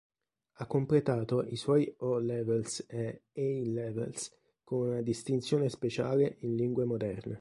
[0.53, 7.29] Ha completato i suoi O-Levels e A-Levels con una distinzione speciale in lingue moderne.